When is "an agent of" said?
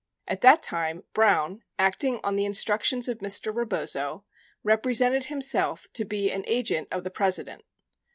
6.31-7.03